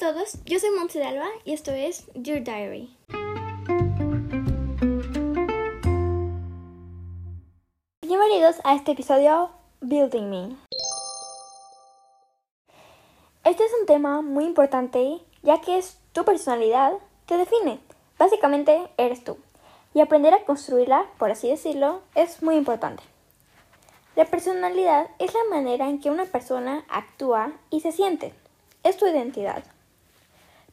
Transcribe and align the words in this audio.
todos, 0.00 0.42
yo 0.46 0.58
soy 0.58 0.70
Montse 0.70 1.04
Alba 1.04 1.26
y 1.44 1.52
esto 1.52 1.72
es 1.72 2.06
Your 2.14 2.42
Diary. 2.42 2.96
Bienvenidos 8.00 8.56
a 8.64 8.74
este 8.76 8.92
episodio 8.92 9.50
Building 9.82 10.30
Me. 10.30 10.56
Este 13.44 13.62
es 13.62 13.70
un 13.78 13.84
tema 13.84 14.22
muy 14.22 14.46
importante 14.46 15.20
ya 15.42 15.60
que 15.60 15.76
es 15.76 15.98
tu 16.12 16.24
personalidad 16.24 16.94
te 17.26 17.36
define. 17.36 17.78
Básicamente 18.18 18.88
eres 18.96 19.22
tú. 19.22 19.36
Y 19.92 20.00
aprender 20.00 20.32
a 20.32 20.46
construirla, 20.46 21.10
por 21.18 21.30
así 21.30 21.50
decirlo, 21.50 22.00
es 22.14 22.42
muy 22.42 22.56
importante. 22.56 23.02
La 24.16 24.24
personalidad 24.24 25.10
es 25.18 25.34
la 25.34 25.44
manera 25.50 25.90
en 25.90 26.00
que 26.00 26.08
una 26.08 26.24
persona 26.24 26.86
actúa 26.88 27.52
y 27.68 27.80
se 27.80 27.92
siente. 27.92 28.32
Es 28.82 28.96
tu 28.96 29.06
identidad. 29.06 29.62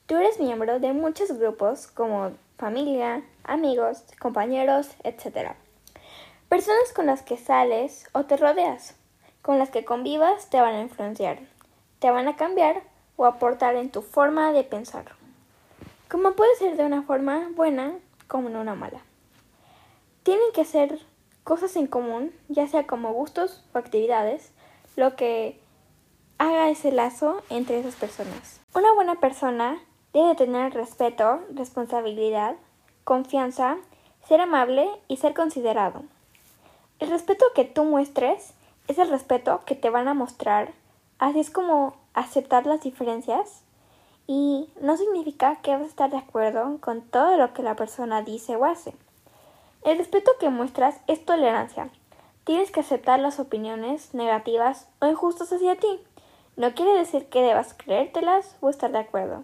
Tú 0.08 0.16
eres 0.16 0.40
miembro 0.40 0.80
de 0.80 0.94
muchos 0.94 1.34
grupos 1.38 1.88
como 1.88 2.32
familia, 2.58 3.24
amigos, 3.44 4.06
compañeros, 4.20 4.88
etc. 5.04 5.52
Personas 6.48 6.94
con 6.96 7.08
las 7.08 7.24
que 7.24 7.36
sales 7.36 8.08
o 8.14 8.24
te 8.24 8.38
rodeas, 8.38 8.96
con 9.42 9.60
las 9.60 9.70
que 9.70 9.84
convivas 9.84 10.50
te 10.50 10.62
van 10.62 10.76
a 10.76 10.82
influenciar, 10.82 11.40
te 12.00 12.10
van 12.10 12.30
a 12.30 12.38
cambiar 12.38 12.84
o 13.18 13.26
aportar 13.26 13.76
en 13.76 13.92
tu 13.92 14.02
forma 14.02 14.54
de 14.54 14.64
pensar. 14.64 15.12
Como 16.10 16.32
puede 16.36 16.56
ser 16.56 16.78
de 16.78 16.86
una 16.86 17.02
forma 17.02 17.50
buena 17.54 17.96
como 18.30 18.48
en 18.48 18.56
una 18.56 18.76
mala. 18.76 19.02
Tienen 20.24 20.54
que 20.54 20.64
ser 20.64 21.00
cosas 21.44 21.76
en 21.76 21.88
común, 21.88 22.34
ya 22.48 22.66
sea 22.68 22.88
como 22.88 23.12
gustos 23.12 23.66
o 23.74 23.78
actividades, 23.78 24.54
lo 24.96 25.18
que 25.18 25.60
haga 26.38 26.70
ese 26.70 26.94
lazo 26.94 27.44
entre 27.50 27.80
esas 27.80 27.96
personas. 27.96 28.62
Una 28.74 28.94
buena 28.94 29.20
persona 29.20 29.82
debe 30.14 30.36
tener 30.36 30.74
respeto, 30.74 31.42
responsabilidad, 31.54 32.56
confianza, 33.04 33.78
ser 34.28 34.42
amable 34.42 34.90
y 35.08 35.18
ser 35.18 35.34
considerado. 35.34 36.04
El 37.00 37.10
respeto 37.10 37.46
que 37.56 37.66
tú 37.66 37.84
muestres 37.84 38.54
es 38.88 38.98
el 38.98 39.10
respeto 39.10 39.62
que 39.66 39.76
te 39.76 39.90
van 39.90 40.08
a 40.08 40.14
mostrar, 40.14 40.74
así 41.20 41.40
es 41.40 41.50
como 41.50 41.96
aceptar 42.14 42.66
las 42.66 42.82
diferencias 42.82 43.62
y 44.28 44.68
no 44.82 44.98
significa 44.98 45.58
que 45.62 45.72
vas 45.72 45.82
a 45.82 45.86
estar 45.86 46.10
de 46.10 46.18
acuerdo 46.18 46.78
con 46.82 47.02
todo 47.02 47.38
lo 47.38 47.54
que 47.54 47.64
la 47.64 47.76
persona 47.76 48.22
dice 48.22 48.56
o 48.56 48.66
hace. 48.66 48.94
El 49.84 49.98
respeto 49.98 50.32
que 50.40 50.50
muestras 50.50 51.00
es 51.08 51.24
tolerancia. 51.24 51.90
Tienes 52.44 52.72
que 52.72 52.82
aceptar 52.82 53.20
las 53.20 53.40
opiniones 53.40 54.14
negativas 54.14 54.90
o 55.00 55.08
injustas 55.08 55.54
hacia 55.54 55.78
ti. 55.78 56.02
No 56.58 56.74
quiere 56.74 56.94
decir 56.94 57.28
que 57.28 57.42
debas 57.42 57.74
creértelas 57.74 58.58
o 58.60 58.70
estar 58.70 58.92
de 58.92 59.00
acuerdo. 59.00 59.44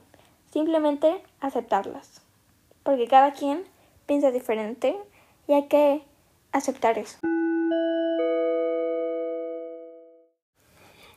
Simplemente 0.53 1.23
aceptarlas. 1.39 2.21
Porque 2.83 3.07
cada 3.07 3.33
quien 3.33 3.63
piensa 4.05 4.29
diferente 4.29 4.95
y 5.47 5.53
hay 5.53 5.67
que 5.67 6.03
aceptar 6.51 6.99
eso. 6.99 7.17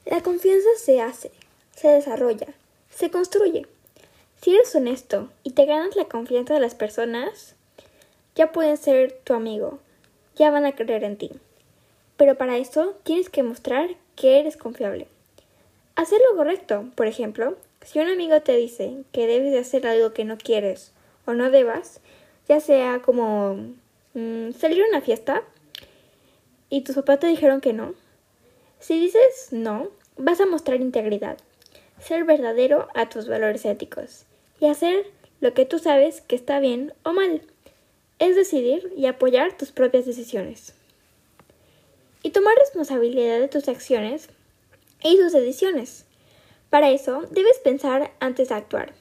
La 0.06 0.22
confianza 0.22 0.68
se 0.78 1.02
hace, 1.02 1.30
se 1.74 1.88
desarrolla, 1.88 2.46
se 2.88 3.10
construye. 3.10 3.66
Si 4.40 4.54
eres 4.54 4.74
honesto 4.74 5.28
y 5.42 5.50
te 5.50 5.66
ganas 5.66 5.96
la 5.96 6.06
confianza 6.06 6.54
de 6.54 6.60
las 6.60 6.74
personas, 6.74 7.56
ya 8.36 8.52
pueden 8.52 8.78
ser 8.78 9.20
tu 9.22 9.34
amigo, 9.34 9.80
ya 10.36 10.50
van 10.50 10.64
a 10.64 10.74
creer 10.74 11.04
en 11.04 11.18
ti. 11.18 11.30
Pero 12.16 12.38
para 12.38 12.56
eso 12.56 12.94
tienes 13.02 13.28
que 13.28 13.42
mostrar 13.42 13.96
que 14.14 14.40
eres 14.40 14.56
confiable. 14.56 15.08
Hacer 15.94 16.20
lo 16.30 16.38
correcto, 16.38 16.86
por 16.94 17.06
ejemplo, 17.06 17.58
si 17.86 18.00
un 18.00 18.08
amigo 18.08 18.40
te 18.42 18.56
dice 18.56 19.04
que 19.12 19.28
debes 19.28 19.52
de 19.52 19.60
hacer 19.60 19.86
algo 19.86 20.12
que 20.12 20.24
no 20.24 20.36
quieres 20.38 20.92
o 21.24 21.34
no 21.34 21.50
debas, 21.52 22.00
ya 22.48 22.58
sea 22.58 23.00
como 23.00 23.54
mm, 24.14 24.50
salir 24.58 24.82
a 24.82 24.88
una 24.88 25.00
fiesta 25.00 25.44
y 26.68 26.80
tus 26.80 26.96
papás 26.96 27.20
te 27.20 27.28
dijeron 27.28 27.60
que 27.60 27.72
no, 27.72 27.94
si 28.80 28.98
dices 28.98 29.48
no, 29.52 29.90
vas 30.16 30.40
a 30.40 30.46
mostrar 30.46 30.80
integridad, 30.80 31.38
ser 32.00 32.24
verdadero 32.24 32.88
a 32.96 33.08
tus 33.08 33.28
valores 33.28 33.64
éticos 33.64 34.24
y 34.58 34.66
hacer 34.66 35.06
lo 35.40 35.54
que 35.54 35.64
tú 35.64 35.78
sabes 35.78 36.22
que 36.22 36.34
está 36.34 36.58
bien 36.58 36.92
o 37.04 37.12
mal 37.12 37.42
es 38.18 38.34
decidir 38.34 38.92
y 38.96 39.06
apoyar 39.06 39.56
tus 39.56 39.70
propias 39.70 40.06
decisiones. 40.06 40.74
Y 42.24 42.30
tomar 42.30 42.56
responsabilidad 42.58 43.38
de 43.38 43.46
tus 43.46 43.68
acciones 43.68 44.28
y 45.04 45.16
tus 45.18 45.32
decisiones. 45.32 46.05
Para 46.70 46.90
eso 46.90 47.22
debes 47.30 47.58
pensar 47.58 48.12
antes 48.20 48.48
de 48.48 48.54
actuar. 48.54 48.92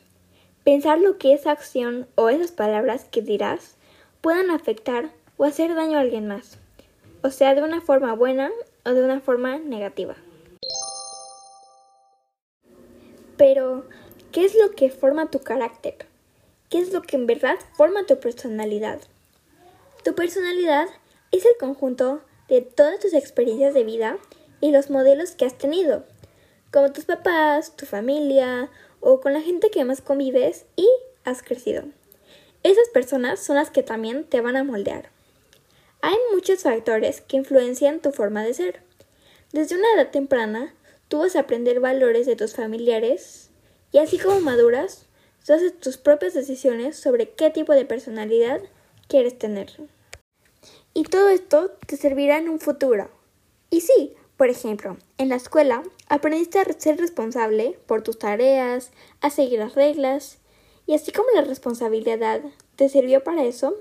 Pensar 0.63 0.99
lo 0.99 1.17
que 1.17 1.33
esa 1.33 1.51
acción 1.51 2.07
o 2.15 2.29
esas 2.29 2.51
palabras 2.51 3.05
que 3.05 3.21
dirás 3.21 3.75
puedan 4.21 4.49
afectar 4.49 5.11
o 5.37 5.45
hacer 5.45 5.75
daño 5.75 5.97
a 5.97 6.01
alguien 6.01 6.27
más, 6.27 6.57
o 7.21 7.29
sea, 7.31 7.55
de 7.55 7.61
una 7.61 7.81
forma 7.81 8.13
buena 8.13 8.51
o 8.85 8.91
de 8.91 9.03
una 9.03 9.19
forma 9.19 9.57
negativa. 9.57 10.15
Pero, 13.37 13.85
¿qué 14.31 14.45
es 14.45 14.55
lo 14.55 14.71
que 14.71 14.89
forma 14.89 15.29
tu 15.29 15.39
carácter? 15.39 15.95
¿Qué 16.69 16.79
es 16.79 16.93
lo 16.93 17.01
que 17.01 17.15
en 17.15 17.25
verdad 17.25 17.57
forma 17.73 18.05
tu 18.05 18.19
personalidad? 18.19 19.01
Tu 20.03 20.15
personalidad 20.15 20.87
es 21.31 21.45
el 21.45 21.57
conjunto 21.59 22.21
de 22.47 22.61
todas 22.61 22.99
tus 22.99 23.13
experiencias 23.13 23.73
de 23.73 23.83
vida 23.83 24.17
y 24.61 24.71
los 24.71 24.89
modelos 24.89 25.31
que 25.31 25.45
has 25.45 25.57
tenido, 25.57 26.05
como 26.75 26.91
tus 26.91 27.05
papás, 27.05 27.77
tu 27.77 27.85
familia 27.85 28.69
o 28.99 29.21
con 29.21 29.31
la 29.31 29.39
gente 29.39 29.71
que 29.71 29.85
más 29.85 30.01
convives 30.01 30.65
y 30.75 30.89
has 31.23 31.41
crecido. 31.41 31.85
Esas 32.63 32.89
personas 32.89 33.39
son 33.39 33.55
las 33.55 33.71
que 33.71 33.81
también 33.81 34.25
te 34.25 34.41
van 34.41 34.57
a 34.57 34.65
moldear. 34.65 35.09
Hay 36.01 36.17
muchos 36.33 36.63
factores 36.63 37.21
que 37.21 37.37
influencian 37.37 38.01
tu 38.01 38.11
forma 38.11 38.43
de 38.43 38.53
ser. 38.53 38.81
Desde 39.53 39.77
una 39.77 39.87
edad 39.95 40.11
temprana, 40.11 40.75
tú 41.07 41.19
vas 41.19 41.37
a 41.37 41.39
aprender 41.39 41.79
valores 41.79 42.25
de 42.25 42.35
tus 42.35 42.55
familiares 42.55 43.51
y 43.93 43.99
así 43.99 44.19
como 44.19 44.41
maduras, 44.41 45.05
Tú 45.45 45.53
haces 45.53 45.79
tus 45.79 45.97
propias 45.97 46.33
decisiones 46.33 46.97
sobre 46.97 47.29
qué 47.29 47.51
tipo 47.51 47.73
de 47.73 47.85
personalidad 47.85 48.61
quieres 49.07 49.37
tener. 49.37 49.71
Y 50.95 51.03
todo 51.03 51.29
esto 51.29 51.69
te 51.85 51.97
servirá 51.97 52.39
en 52.39 52.49
un 52.49 52.59
futuro. 52.59 53.11
Y 53.69 53.81
sí, 53.81 54.15
por 54.38 54.50
ejemplo, 54.50 54.97
en 55.18 55.29
la 55.29 55.35
escuela 55.35 55.84
aprendiste 56.09 56.59
a 56.59 56.66
ser 56.78 56.97
responsable 56.97 57.78
por 57.85 58.01
tus 58.01 58.19
tareas, 58.19 58.91
a 59.22 59.29
seguir 59.29 59.59
las 59.59 59.75
reglas, 59.75 60.40
y 60.85 60.94
así 60.94 61.12
como 61.12 61.29
la 61.34 61.41
responsabilidad 61.41 62.41
te 62.75 62.90
sirvió 62.90 63.23
para 63.23 63.44
eso, 63.44 63.75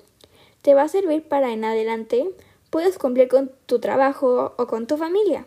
te 0.63 0.75
va 0.75 0.83
a 0.83 0.89
servir 0.89 1.27
para 1.27 1.53
en 1.53 1.65
adelante 1.65 2.31
puedas 2.71 2.99
cumplir 2.99 3.29
con 3.29 3.53
tu 3.67 3.79
trabajo 3.79 4.55
o 4.57 4.67
con 4.67 4.87
tu 4.87 4.97
familia. 4.97 5.45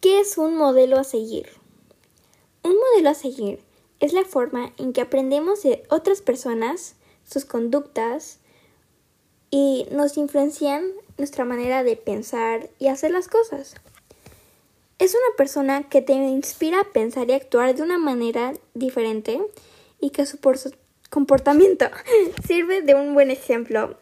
¿Qué 0.00 0.20
es 0.20 0.38
un 0.38 0.56
modelo 0.56 0.98
a 0.98 1.04
seguir? 1.04 1.48
Un 2.62 2.76
modelo 2.76 3.10
a 3.10 3.14
seguir 3.14 3.60
es 4.00 4.12
la 4.12 4.24
forma 4.24 4.72
en 4.76 4.92
que 4.92 5.00
aprendemos 5.00 5.62
de 5.62 5.82
otras 5.90 6.20
personas, 6.20 6.94
sus 7.24 7.44
conductas 7.44 8.38
y 9.50 9.86
nos 9.90 10.16
influencian 10.16 10.84
nuestra 11.16 11.44
manera 11.44 11.84
de 11.84 11.96
pensar 11.96 12.68
y 12.78 12.88
hacer 12.88 13.10
las 13.10 13.28
cosas. 13.28 13.74
Es 14.98 15.14
una 15.14 15.36
persona 15.36 15.88
que 15.88 16.02
te 16.02 16.12
inspira 16.12 16.80
a 16.80 16.92
pensar 16.92 17.28
y 17.28 17.34
actuar 17.34 17.74
de 17.74 17.82
una 17.82 17.98
manera 17.98 18.54
diferente 18.74 19.40
y 20.00 20.10
que 20.10 20.26
su 20.26 20.38
comportamiento 21.10 21.86
sirve 22.46 22.82
de 22.82 22.94
un 22.94 23.14
buen 23.14 23.30
ejemplo. 23.30 23.96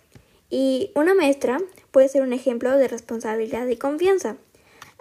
Y 0.51 0.91
una 0.95 1.15
maestra 1.15 1.59
puede 1.91 2.09
ser 2.09 2.23
un 2.23 2.33
ejemplo 2.33 2.77
de 2.77 2.89
responsabilidad 2.89 3.67
y 3.67 3.77
confianza, 3.77 4.37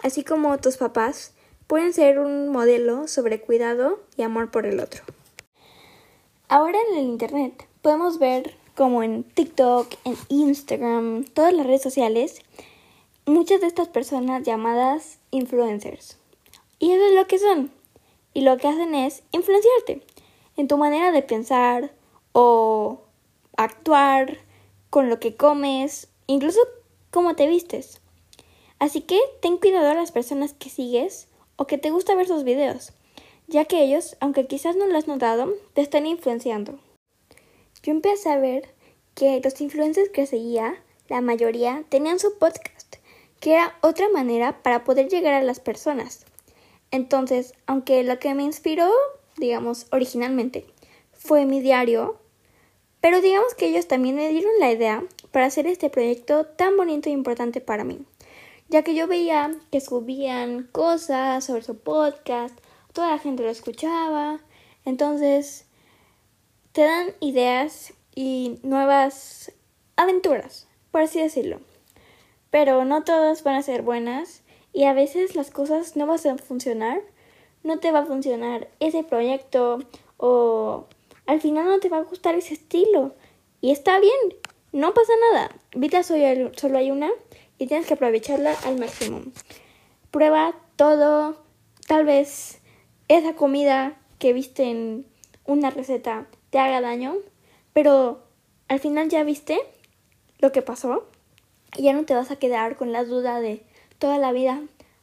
así 0.02 0.24
como 0.24 0.58
tus 0.58 0.76
papás 0.76 1.32
pueden 1.66 1.92
ser 1.92 2.18
un 2.18 2.48
modelo 2.48 3.08
sobre 3.08 3.40
cuidado 3.40 4.00
y 4.16 4.22
amor 4.22 4.50
por 4.50 4.66
el 4.66 4.80
otro. 4.80 5.02
Ahora 6.48 6.78
en 6.90 6.98
el 6.98 7.04
Internet 7.04 7.66
podemos 7.82 8.18
ver 8.18 8.54
como 8.74 9.02
en 9.02 9.24
TikTok, 9.24 9.92
en 10.04 10.16
Instagram, 10.28 11.24
todas 11.24 11.52
las 11.52 11.66
redes 11.66 11.82
sociales, 11.82 12.40
muchas 13.26 13.60
de 13.60 13.66
estas 13.66 13.88
personas 13.88 14.44
llamadas 14.44 15.18
influencers. 15.30 16.16
Y 16.78 16.92
eso 16.92 17.04
es 17.04 17.14
lo 17.14 17.26
que 17.26 17.38
son. 17.38 17.70
Y 18.32 18.40
lo 18.40 18.56
que 18.56 18.68
hacen 18.68 18.94
es 18.94 19.22
influenciarte 19.32 20.02
en 20.56 20.68
tu 20.68 20.78
manera 20.78 21.12
de 21.12 21.22
pensar 21.22 21.92
o 22.32 23.00
actuar, 23.56 24.38
con 24.90 25.08
lo 25.08 25.20
que 25.20 25.36
comes, 25.36 26.08
incluso 26.26 26.60
cómo 27.10 27.34
te 27.34 27.46
vistes. 27.46 28.00
Así 28.78 29.00
que 29.00 29.18
ten 29.40 29.58
cuidado 29.58 29.90
a 29.90 29.94
las 29.94 30.12
personas 30.12 30.54
que 30.54 30.70
sigues 30.70 31.28
o 31.56 31.66
que 31.66 31.78
te 31.78 31.90
gusta 31.90 32.14
ver 32.14 32.26
sus 32.26 32.44
videos, 32.44 32.92
ya 33.46 33.64
que 33.64 33.82
ellos, 33.82 34.16
aunque 34.20 34.46
quizás 34.46 34.76
no 34.76 34.86
lo 34.86 34.96
has 34.98 35.06
notado, 35.06 35.52
te 35.74 35.82
están 35.82 36.06
influenciando. 36.06 36.78
Yo 37.82 37.90
empecé 37.90 38.30
a 38.30 38.38
ver 38.38 38.68
que 39.14 39.40
los 39.42 39.60
influencers 39.60 40.10
que 40.10 40.26
seguía, 40.26 40.80
la 41.08 41.20
mayoría, 41.20 41.84
tenían 41.88 42.18
su 42.18 42.38
podcast, 42.38 42.96
que 43.40 43.54
era 43.54 43.76
otra 43.80 44.08
manera 44.08 44.62
para 44.62 44.84
poder 44.84 45.08
llegar 45.08 45.34
a 45.34 45.42
las 45.42 45.58
personas. 45.58 46.24
Entonces, 46.92 47.54
aunque 47.66 48.04
lo 48.04 48.18
que 48.20 48.34
me 48.34 48.44
inspiró, 48.44 48.88
digamos, 49.36 49.86
originalmente, 49.90 50.64
fue 51.12 51.44
mi 51.44 51.60
diario, 51.60 52.20
pero 53.00 53.20
digamos 53.20 53.54
que 53.54 53.66
ellos 53.66 53.88
también 53.88 54.14
me 54.14 54.28
dieron 54.28 54.52
la 54.60 54.70
idea 54.70 55.02
para 55.32 55.46
hacer 55.46 55.66
este 55.66 55.90
proyecto 55.90 56.46
tan 56.46 56.76
bonito 56.76 57.08
e 57.08 57.12
importante 57.12 57.60
para 57.60 57.82
mí, 57.82 58.04
ya 58.68 58.82
que 58.82 58.94
yo 58.94 59.08
veía 59.08 59.50
que 59.72 59.80
subían 59.80 60.68
cosas 60.70 61.44
sobre 61.44 61.62
su 61.62 61.78
podcast, 61.78 62.56
toda 62.92 63.10
la 63.10 63.18
gente 63.18 63.42
lo 63.42 63.50
escuchaba, 63.50 64.40
entonces 64.84 65.66
te 66.72 66.82
dan 66.82 67.14
ideas 67.20 67.92
y 68.14 68.58
nuevas 68.62 69.52
aventuras, 69.96 70.66
por 70.90 71.02
así 71.02 71.20
decirlo. 71.20 71.60
Pero 72.50 72.84
no 72.84 73.04
todas 73.04 73.44
van 73.44 73.56
a 73.56 73.62
ser 73.62 73.82
buenas 73.82 74.42
y 74.72 74.84
a 74.84 74.94
veces 74.94 75.34
las 75.34 75.50
cosas 75.50 75.96
no 75.96 76.06
van 76.06 76.18
a 76.26 76.38
funcionar. 76.38 77.00
No 77.62 77.78
te 77.78 77.92
va 77.92 78.00
a 78.00 78.06
funcionar 78.06 78.68
ese 78.80 79.04
proyecto 79.04 79.80
o 80.16 80.86
al 81.26 81.40
final 81.40 81.66
no 81.66 81.78
te 81.78 81.88
va 81.88 81.98
a 81.98 82.04
gustar 82.04 82.34
ese 82.34 82.54
estilo. 82.54 83.14
Y 83.60 83.70
está 83.70 84.00
bien, 84.00 84.34
no 84.72 84.94
pasa 84.94 85.12
nada. 85.30 85.54
Vida 85.74 86.02
solo 86.02 86.78
hay 86.78 86.90
una 86.90 87.10
y 87.58 87.66
tienes 87.66 87.86
que 87.86 87.94
aprovecharla 87.94 88.54
al 88.64 88.78
máximo. 88.78 89.22
Prueba 90.10 90.54
todo. 90.76 91.36
Tal 91.86 92.04
vez 92.04 92.60
esa 93.08 93.34
comida 93.34 93.98
que 94.18 94.32
viste 94.32 94.64
en 94.64 95.06
una 95.44 95.70
receta 95.70 96.26
te 96.52 96.58
haga 96.58 96.82
daño, 96.82 97.16
pero 97.72 98.22
al 98.68 98.78
final 98.78 99.08
ya 99.08 99.24
viste 99.24 99.58
lo 100.38 100.52
que 100.52 100.60
pasó 100.60 101.08
y 101.78 101.84
ya 101.84 101.94
no 101.94 102.04
te 102.04 102.14
vas 102.14 102.30
a 102.30 102.36
quedar 102.36 102.76
con 102.76 102.92
la 102.92 103.04
duda 103.04 103.40
de 103.40 103.64
toda 103.98 104.18
la 104.18 104.32
vida. 104.32 104.60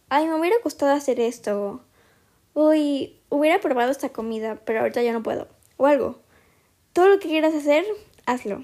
Ay, 0.10 0.28
me 0.28 0.40
hubiera 0.40 0.56
gustado 0.63 0.94
hacer 0.94 1.19
esto. 1.19 1.81
Uy, 2.54 3.19
hubiera 3.30 3.60
probado 3.60 3.90
esta 3.90 4.10
comida, 4.10 4.62
pero 4.63 4.81
ahorita 4.81 5.01
ya 5.01 5.12
no 5.12 5.24
puedo. 5.24 5.48
O 5.78 5.88
algo. 5.88 6.19
Todo 6.94 7.07
lo 7.07 7.19
que 7.19 7.30
quieras 7.30 7.56
hacer, 7.56 7.84
hazlo. 8.28 8.63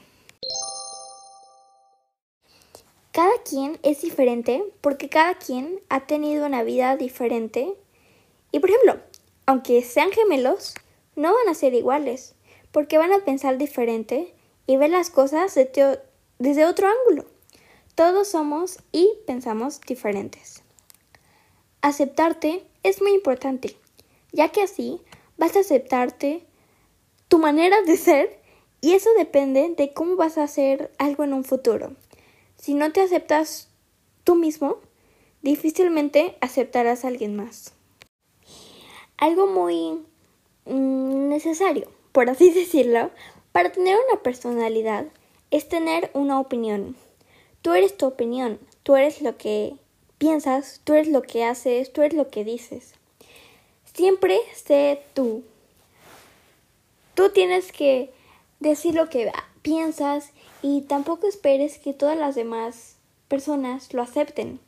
Cada 3.11 3.33
quien 3.49 3.79
es 3.81 4.03
diferente 4.03 4.63
porque 4.81 5.09
cada 5.09 5.33
quien 5.33 5.79
ha 5.89 6.05
tenido 6.05 6.45
una 6.45 6.61
vida 6.61 6.97
diferente. 6.97 7.73
Y 8.51 8.59
por 8.59 8.69
ejemplo, 8.69 8.99
aunque 9.47 9.81
sean 9.81 10.11
gemelos, 10.11 10.75
no 11.15 11.33
van 11.33 11.49
a 11.49 11.55
ser 11.55 11.73
iguales, 11.73 12.34
porque 12.75 12.97
van 12.97 13.13
a 13.13 13.19
pensar 13.19 13.57
diferente 13.57 14.33
y 14.67 14.75
ver 14.75 14.89
las 14.89 15.09
cosas 15.09 15.55
desde 15.55 16.65
otro 16.65 16.89
ángulo. 16.89 17.23
Todos 17.95 18.27
somos 18.27 18.79
y 18.91 19.09
pensamos 19.25 19.79
diferentes. 19.79 20.61
Aceptarte 21.81 22.65
es 22.83 23.01
muy 23.01 23.13
importante, 23.13 23.77
ya 24.33 24.49
que 24.49 24.61
así 24.61 24.99
vas 25.37 25.55
a 25.55 25.61
aceptarte 25.61 26.45
tu 27.29 27.39
manera 27.39 27.81
de 27.83 27.95
ser 27.95 28.41
y 28.81 28.91
eso 28.91 29.09
depende 29.17 29.73
de 29.77 29.93
cómo 29.93 30.17
vas 30.17 30.37
a 30.37 30.43
hacer 30.43 30.91
algo 30.97 31.23
en 31.23 31.31
un 31.31 31.45
futuro. 31.45 31.93
Si 32.57 32.73
no 32.73 32.91
te 32.91 32.99
aceptas 32.99 33.69
tú 34.25 34.35
mismo, 34.35 34.79
difícilmente 35.41 36.35
aceptarás 36.41 37.05
a 37.05 37.07
alguien 37.07 37.37
más. 37.37 37.73
Algo 39.15 39.47
muy 39.47 40.05
mm, 40.65 41.29
necesario, 41.29 41.94
por 42.15 42.29
así 42.29 42.49
decirlo, 42.49 43.11
para 43.51 43.73
tener 43.73 43.97
una 44.07 44.23
personalidad 44.23 45.03
es 45.51 45.67
tener 45.67 46.11
una 46.13 46.39
opinión. 46.39 46.95
Tú 47.61 47.73
eres 47.73 47.97
tu 47.97 48.05
opinión, 48.05 48.57
tú 48.83 48.95
eres 48.95 49.21
lo 49.21 49.35
que 49.35 49.75
piensas, 50.17 50.79
tú 50.85 50.93
eres 50.93 51.09
lo 51.09 51.23
que 51.23 51.43
haces, 51.43 51.91
tú 51.91 52.03
eres 52.03 52.13
lo 52.13 52.29
que 52.29 52.45
dices. 52.45 52.93
Siempre 53.93 54.39
sé 54.55 55.01
tú. 55.13 55.43
Tú 57.15 57.31
tienes 57.31 57.73
que 57.73 58.13
decir 58.61 58.95
lo 58.95 59.09
que 59.09 59.29
piensas 59.61 60.31
y 60.61 60.83
tampoco 60.83 61.27
esperes 61.27 61.79
que 61.79 61.93
todas 61.93 62.17
las 62.17 62.33
demás 62.33 62.95
personas 63.27 63.93
lo 63.93 64.01
acepten. 64.01 64.61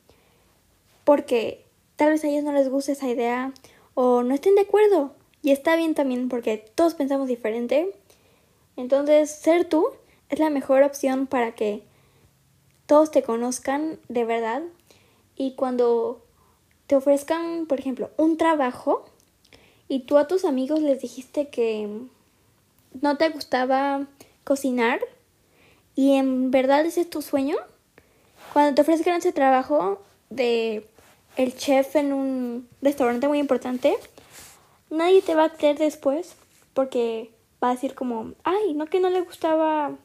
Porque 1.05 1.63
tal 1.95 2.09
vez 2.09 2.25
a 2.25 2.27
ellos 2.27 2.44
no 2.44 2.51
les 2.51 2.67
guste 2.67 2.91
esa 2.91 3.07
idea 3.07 3.53
o 3.94 4.21
no 4.23 4.35
estén 4.35 4.55
de 4.55 4.63
acuerdo. 4.63 5.15
Y 5.41 5.51
está 5.51 5.75
bien 5.75 5.95
también 5.95 6.29
porque 6.29 6.57
todos 6.75 6.95
pensamos 6.95 7.27
diferente. 7.27 7.93
Entonces, 8.75 9.31
ser 9.31 9.65
tú 9.65 9.87
es 10.29 10.39
la 10.39 10.49
mejor 10.49 10.83
opción 10.83 11.27
para 11.27 11.53
que 11.53 11.83
todos 12.85 13.11
te 13.11 13.23
conozcan 13.23 13.99
de 14.07 14.25
verdad 14.25 14.63
y 15.35 15.53
cuando 15.53 16.23
te 16.87 16.95
ofrezcan, 16.95 17.65
por 17.67 17.79
ejemplo, 17.79 18.09
un 18.17 18.37
trabajo 18.37 19.05
y 19.87 19.99
tú 20.01 20.17
a 20.17 20.27
tus 20.27 20.45
amigos 20.45 20.81
les 20.81 21.01
dijiste 21.01 21.49
que 21.49 21.89
no 23.01 23.17
te 23.17 23.29
gustaba 23.29 24.07
cocinar 24.43 24.99
y 25.95 26.13
en 26.13 26.51
verdad 26.51 26.85
ese 26.85 27.01
es 27.01 27.09
tu 27.09 27.21
sueño, 27.21 27.57
cuando 28.53 28.75
te 28.75 28.81
ofrezcan 28.81 29.15
ese 29.15 29.33
trabajo 29.33 30.01
de 30.29 30.87
el 31.35 31.55
chef 31.55 31.95
en 31.95 32.13
un 32.13 32.67
restaurante 32.81 33.27
muy 33.27 33.39
importante, 33.39 33.95
nadie 34.89 35.21
te 35.21 35.35
va 35.35 35.45
a 35.45 35.53
creer 35.53 35.77
después 35.77 36.35
porque 36.73 37.31
va 37.63 37.69
a 37.69 37.73
decir 37.73 37.95
como, 37.95 38.33
ay, 38.43 38.73
no 38.73 38.85
que 38.87 38.99
no 38.99 39.09
le 39.09 39.21
gustaba 39.21 39.95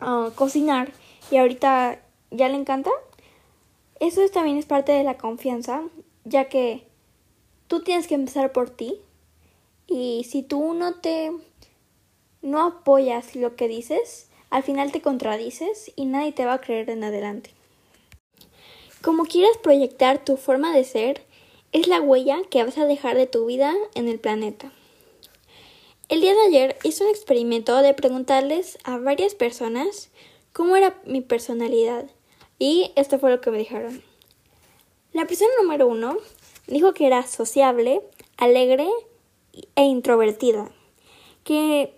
ah, 0.00 0.30
cocinar 0.34 0.92
y 1.30 1.36
ahorita 1.36 2.00
ya 2.30 2.48
le 2.48 2.56
encanta. 2.56 2.90
Eso 4.00 4.20
también 4.28 4.58
es 4.58 4.66
parte 4.66 4.92
de 4.92 5.04
la 5.04 5.16
confianza, 5.16 5.82
ya 6.24 6.48
que 6.48 6.86
tú 7.68 7.82
tienes 7.82 8.06
que 8.06 8.14
empezar 8.14 8.52
por 8.52 8.70
ti 8.70 9.00
y 9.86 10.24
si 10.24 10.42
tú 10.42 10.74
no 10.74 10.94
te 10.94 11.32
no 12.42 12.62
apoyas 12.62 13.34
lo 13.34 13.56
que 13.56 13.68
dices, 13.68 14.28
al 14.50 14.62
final 14.62 14.92
te 14.92 15.00
contradices 15.00 15.90
y 15.96 16.04
nadie 16.04 16.32
te 16.32 16.44
va 16.44 16.54
a 16.54 16.60
creer 16.60 16.90
en 16.90 17.02
adelante. 17.02 17.50
Como 19.02 19.24
quieras 19.24 19.56
proyectar 19.62 20.24
tu 20.24 20.36
forma 20.36 20.74
de 20.74 20.84
ser, 20.84 21.26
es 21.74 21.88
la 21.88 22.00
huella 22.00 22.40
que 22.50 22.62
vas 22.62 22.78
a 22.78 22.86
dejar 22.86 23.16
de 23.16 23.26
tu 23.26 23.46
vida 23.46 23.74
en 23.94 24.06
el 24.08 24.20
planeta. 24.20 24.72
El 26.08 26.20
día 26.20 26.32
de 26.32 26.42
ayer 26.42 26.78
hice 26.84 27.02
un 27.02 27.10
experimento 27.10 27.76
de 27.82 27.92
preguntarles 27.94 28.78
a 28.84 28.96
varias 28.98 29.34
personas 29.34 30.10
cómo 30.52 30.76
era 30.76 30.96
mi 31.04 31.20
personalidad 31.20 32.06
y 32.60 32.92
esto 32.94 33.18
fue 33.18 33.32
lo 33.32 33.40
que 33.40 33.50
me 33.50 33.58
dijeron. 33.58 34.02
La 35.12 35.26
persona 35.26 35.50
número 35.60 35.88
uno 35.88 36.16
dijo 36.68 36.94
que 36.94 37.08
era 37.08 37.26
sociable, 37.26 38.02
alegre 38.36 38.88
e 39.74 39.82
introvertida. 39.82 40.70
Que 41.42 41.92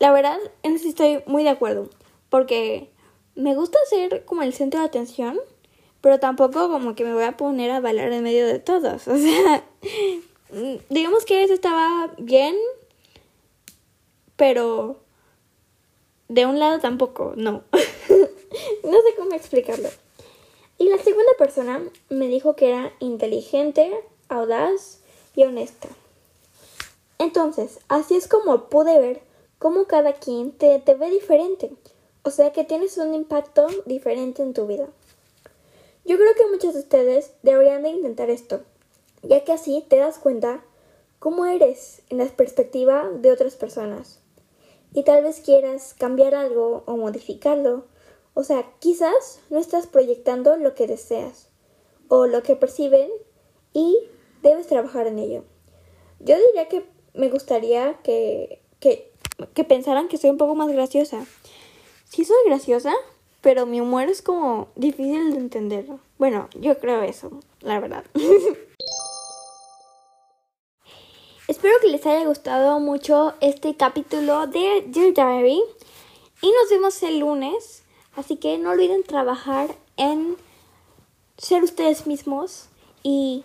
la 0.00 0.12
verdad 0.12 0.38
en 0.62 0.74
eso 0.74 0.86
estoy 0.86 1.22
muy 1.24 1.44
de 1.44 1.48
acuerdo. 1.48 1.88
Porque 2.28 2.90
me 3.36 3.54
gusta 3.54 3.78
ser 3.88 4.26
como 4.26 4.42
el 4.42 4.52
centro 4.52 4.80
de 4.80 4.86
atención, 4.86 5.40
pero 6.02 6.18
tampoco 6.18 6.68
como 6.68 6.94
que 6.94 7.04
me 7.04 7.14
voy 7.14 7.24
a 7.24 7.36
poner 7.38 7.70
a 7.70 7.80
bailar 7.80 8.12
en 8.12 8.22
medio 8.22 8.46
de 8.46 8.58
todos. 8.58 9.08
O 9.08 9.16
sea, 9.16 9.64
digamos 10.90 11.24
que 11.24 11.42
eso 11.42 11.54
estaba 11.54 12.12
bien, 12.18 12.54
pero 14.36 14.96
de 16.28 16.44
un 16.44 16.58
lado 16.58 16.78
tampoco, 16.80 17.32
no. 17.36 17.62
no 17.72 18.98
sé 19.00 19.14
cómo 19.16 19.34
explicarlo. 19.34 19.88
Y 20.76 20.88
la 20.88 20.98
segunda 20.98 21.30
persona 21.38 21.80
me 22.10 22.26
dijo 22.26 22.56
que 22.56 22.68
era 22.68 22.92
inteligente, 22.98 23.94
audaz 24.28 24.98
y 25.36 25.44
honesta. 25.44 25.88
Entonces, 27.18 27.78
así 27.88 28.16
es 28.16 28.26
como 28.26 28.68
pude 28.68 28.98
ver 28.98 29.22
cómo 29.58 29.84
cada 29.84 30.14
quien 30.14 30.50
te, 30.50 30.80
te 30.80 30.94
ve 30.94 31.08
diferente. 31.10 31.70
O 32.24 32.30
sea 32.30 32.52
que 32.52 32.64
tienes 32.64 32.98
un 32.98 33.14
impacto 33.14 33.68
diferente 33.86 34.42
en 34.42 34.54
tu 34.54 34.66
vida. 34.66 34.88
Yo 36.04 36.16
creo 36.16 36.34
que 36.34 36.50
muchos 36.50 36.74
de 36.74 36.80
ustedes 36.80 37.32
deberían 37.42 37.82
de 37.82 37.90
intentar 37.90 38.30
esto, 38.30 38.62
ya 39.22 39.44
que 39.44 39.52
así 39.52 39.84
te 39.88 39.96
das 39.96 40.18
cuenta 40.18 40.64
cómo 41.18 41.46
eres 41.46 42.02
en 42.10 42.18
la 42.18 42.26
perspectiva 42.26 43.08
de 43.10 43.30
otras 43.30 43.54
personas. 43.56 44.20
Y 44.94 45.04
tal 45.04 45.22
vez 45.22 45.40
quieras 45.40 45.94
cambiar 45.94 46.34
algo 46.34 46.82
o 46.86 46.96
modificarlo 46.96 47.84
o 48.34 48.44
sea, 48.44 48.72
quizás 48.78 49.40
no 49.50 49.58
estás 49.58 49.86
proyectando 49.86 50.56
lo 50.56 50.74
que 50.74 50.86
deseas 50.86 51.48
o 52.08 52.26
lo 52.26 52.42
que 52.42 52.56
perciben 52.56 53.10
y 53.74 53.98
debes 54.42 54.66
trabajar 54.66 55.06
en 55.06 55.18
ello. 55.18 55.44
Yo 56.20 56.36
diría 56.36 56.68
que 56.68 56.84
me 57.14 57.28
gustaría 57.28 58.00
que, 58.02 58.62
que, 58.80 59.12
que 59.54 59.64
pensaran 59.64 60.08
que 60.08 60.16
soy 60.16 60.30
un 60.30 60.38
poco 60.38 60.54
más 60.54 60.70
graciosa. 60.72 61.26
Sí 62.08 62.24
soy 62.24 62.36
graciosa, 62.46 62.94
pero 63.42 63.66
mi 63.66 63.80
humor 63.80 64.04
es 64.04 64.22
como 64.22 64.68
difícil 64.76 65.32
de 65.32 65.38
entender. 65.38 65.86
Bueno, 66.18 66.48
yo 66.58 66.78
creo 66.78 67.02
eso, 67.02 67.30
la 67.60 67.78
verdad. 67.80 68.04
Espero 71.48 71.74
que 71.82 71.88
les 71.88 72.06
haya 72.06 72.24
gustado 72.24 72.80
mucho 72.80 73.34
este 73.40 73.76
capítulo 73.76 74.46
de 74.46 74.84
Dear 74.86 75.12
Diary 75.12 75.60
y 76.40 76.46
nos 76.50 76.70
vemos 76.70 77.02
el 77.02 77.18
lunes 77.18 77.82
Así 78.14 78.36
que 78.36 78.58
no 78.58 78.70
olviden 78.70 79.04
trabajar 79.04 79.74
en 79.96 80.36
ser 81.38 81.62
ustedes 81.62 82.06
mismos 82.06 82.66
y 83.02 83.44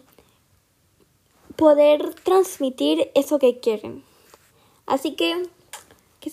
poder 1.56 2.14
transmitir 2.16 3.10
eso 3.16 3.40
que 3.40 3.60
quieren. 3.60 4.04
Así 4.86 5.16
que, 5.16 5.48
que 6.20 6.32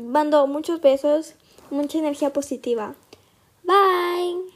mando 0.00 0.46
muchos 0.46 0.80
besos, 0.80 1.34
mucha 1.70 1.98
energía 1.98 2.32
positiva. 2.32 2.94
Bye. 3.64 4.55